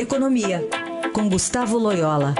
[0.00, 0.66] Economia,
[1.12, 2.34] com Gustavo Loyola.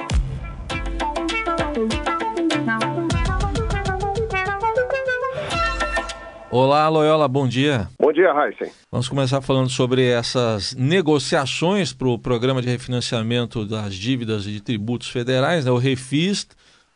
[6.51, 7.87] Olá, Loyola, bom dia.
[8.01, 8.73] Bom dia, Heisen.
[8.91, 15.11] Vamos começar falando sobre essas negociações para o programa de refinanciamento das dívidas de tributos
[15.11, 16.49] federais, né, o Refis.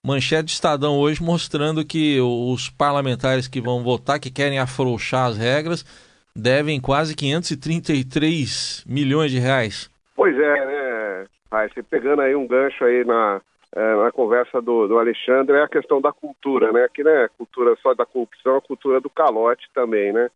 [0.02, 5.36] Manchete de Estadão hoje mostrando que os parlamentares que vão votar, que querem afrouxar as
[5.36, 5.84] regras,
[6.34, 9.92] devem quase 533 milhões de reais.
[10.24, 13.42] Pois é, né, Heisen, pegando aí um gancho aí na,
[13.76, 16.84] é, na conversa do, do, Alexandre é a questão da cultura, né?
[16.84, 20.30] Aqui não é cultura só da corrupção, é a cultura do calote também, né?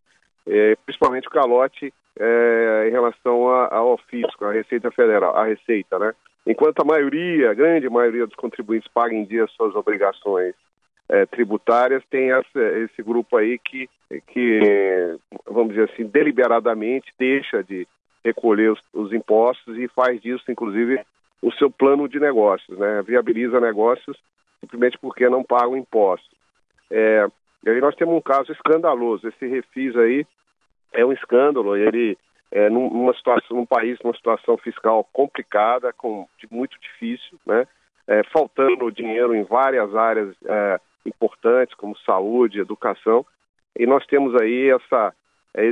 [0.47, 1.91] É, principalmente o calote
[2.21, 6.13] é, em relação ao fisco, à Receita Federal, a Receita, né?
[6.47, 10.55] Enquanto a maioria, a grande maioria dos contribuintes paga em dia suas obrigações
[11.09, 13.89] é, tributárias, tem essa, esse grupo aí que,
[14.27, 15.17] que,
[15.47, 17.89] vamos dizer assim, deliberadamente deixa de
[18.29, 21.01] recolher os, os impostos e faz disso, inclusive,
[21.43, 23.03] o seu plano de negócios, né?
[23.03, 24.17] viabiliza negócios
[24.61, 26.31] simplesmente porque não pagam impostos.
[26.91, 27.27] É,
[27.65, 29.29] e aí nós temos um caso escandaloso.
[29.29, 30.27] Esse refis aí
[30.93, 31.77] é um escândalo.
[31.77, 32.17] Ele
[32.51, 37.67] é numa situação, num país numa situação fiscal complicada, com muito difícil, né?
[38.07, 43.25] É, faltando dinheiro em várias áreas é, importantes como saúde, educação.
[43.79, 45.13] E nós temos aí essa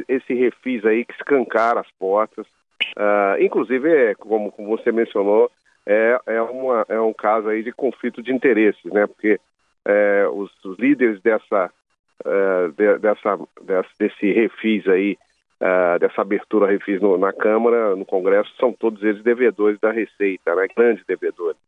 [0.08, 2.46] esse refis aí que escancara as portas.
[2.96, 5.50] Uh, inclusive, é, como, como você mencionou,
[5.86, 9.06] é, é, uma, é um caso aí de conflito de interesses, né?
[9.06, 9.38] Porque
[9.84, 11.70] é, os, os, líderes dessa,
[12.24, 15.16] uh, de, dessa, dessa, desse refis aí,
[15.60, 20.55] uh, dessa abertura refis no, na Câmara, no Congresso, são todos eles devedores da Receita,
[20.55, 20.66] né?
[20.77, 21.58] Grandes devedores.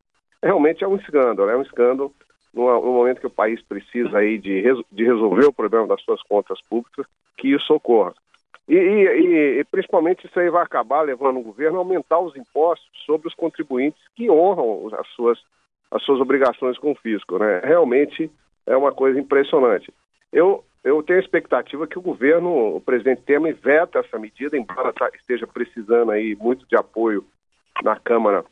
[0.43, 2.13] Realmente é um escândalo, é um escândalo
[2.53, 6.23] no, no momento que o país precisa aí de, de resolver o problema das suas
[6.23, 7.07] contas públicas,
[7.39, 8.13] que isso ocorra.
[8.69, 12.87] E, e, e, principalmente isso aí vai acabar levando o governo a aumentar os impostos
[13.07, 15.39] sobre os contribuintes que honram as suas,
[15.91, 17.39] as suas obrigações com o fisco.
[17.39, 17.61] Né?
[17.65, 18.31] Realmente
[18.67, 19.91] é uma coisa impressionante.
[20.31, 24.93] Eu, eu tenho a expectativa que o governo, o presidente Temer, veta essa medida, embora
[24.93, 27.25] tá, esteja precisando aí muito de apoio
[27.83, 28.45] na Câmara,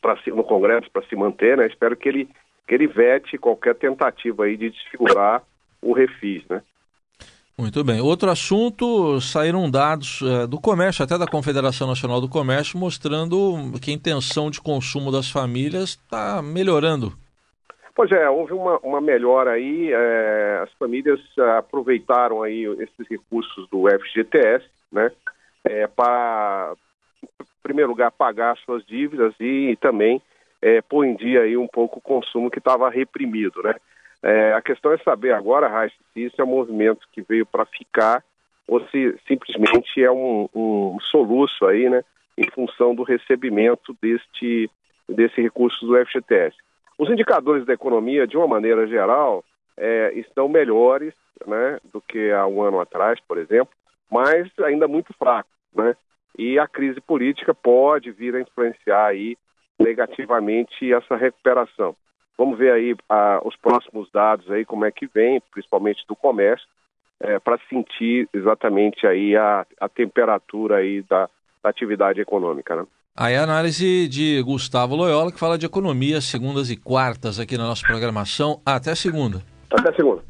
[0.00, 1.58] pra, no Congresso, para se manter.
[1.58, 1.66] Né?
[1.66, 2.28] Espero que ele,
[2.66, 5.42] que ele vete qualquer tentativa aí de desfigurar
[5.82, 6.48] o refis.
[6.48, 6.62] Né?
[7.60, 8.00] Muito bem.
[8.00, 13.38] Outro assunto, saíram dados é, do comércio, até da Confederação Nacional do Comércio, mostrando
[13.82, 17.12] que a intenção de consumo das famílias está melhorando.
[17.94, 21.20] Pois é, houve uma, uma melhora aí, é, as famílias
[21.58, 25.12] aproveitaram aí esses recursos do FGTS, né,
[25.62, 26.72] é, para,
[27.22, 30.22] em primeiro lugar, pagar suas dívidas e, e também
[30.62, 33.74] é, pôr em dia aí um pouco o consumo que estava reprimido, né.
[34.22, 37.64] É, a questão é saber agora, Raíssa, se isso é um movimento que veio para
[37.64, 38.22] ficar
[38.68, 42.04] ou se simplesmente é um, um, soluço aí, né,
[42.38, 44.70] em função do recebimento deste,
[45.08, 46.56] desse recurso do FGTS.
[46.96, 49.42] Os indicadores da economia, de uma maneira geral,
[49.76, 51.14] é, estão melhores
[51.46, 53.74] né, do que há um ano atrás, por exemplo,
[54.10, 55.96] mas ainda muito fracos, né?
[56.38, 59.36] E a crise política pode vir a influenciar aí
[59.78, 61.96] negativamente essa recuperação.
[62.40, 66.66] Vamos ver aí ah, os próximos dados aí, como é que vem, principalmente do comércio,
[67.20, 71.28] é, para sentir exatamente aí a, a temperatura aí da,
[71.62, 72.86] da atividade econômica, né?
[73.14, 77.66] Aí a análise de Gustavo Loyola, que fala de economia segundas e quartas aqui na
[77.66, 78.62] nossa programação.
[78.64, 79.42] Até segunda.
[79.70, 80.29] Até segunda.